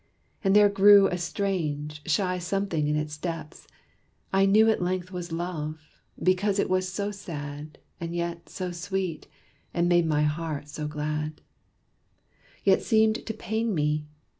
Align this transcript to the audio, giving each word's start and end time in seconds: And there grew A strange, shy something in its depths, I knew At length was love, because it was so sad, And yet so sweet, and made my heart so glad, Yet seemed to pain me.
And 0.43 0.55
there 0.55 0.67
grew 0.67 1.05
A 1.09 1.17
strange, 1.19 2.01
shy 2.07 2.39
something 2.39 2.87
in 2.87 2.95
its 2.95 3.17
depths, 3.19 3.67
I 4.33 4.47
knew 4.47 4.67
At 4.67 4.81
length 4.81 5.11
was 5.11 5.31
love, 5.31 5.79
because 6.23 6.57
it 6.57 6.71
was 6.71 6.91
so 6.91 7.11
sad, 7.11 7.77
And 7.99 8.15
yet 8.15 8.49
so 8.49 8.71
sweet, 8.71 9.27
and 9.75 9.87
made 9.87 10.07
my 10.07 10.23
heart 10.23 10.67
so 10.69 10.87
glad, 10.87 11.39
Yet 12.63 12.81
seemed 12.81 13.23
to 13.27 13.33
pain 13.35 13.75
me. 13.75 14.07